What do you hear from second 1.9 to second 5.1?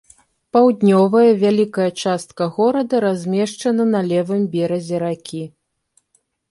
частка горада размешчана на левым беразе